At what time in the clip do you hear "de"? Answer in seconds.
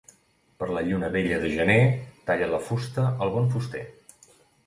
1.43-1.51